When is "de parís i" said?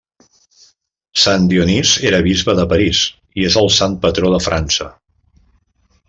2.61-3.45